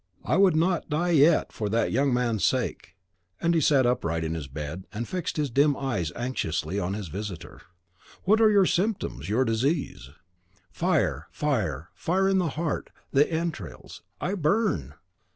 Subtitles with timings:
[0.25, 2.95] I would not die yet, for that young man's sake."
[3.39, 7.07] And he sat upright in his bed, and fixed his dim eyes anxiously on his
[7.09, 7.61] visitor.
[8.23, 10.09] "What are your symptoms, your disease?"
[10.71, 14.95] "Fire, fire, fire in the heart, the entrails: I burn!"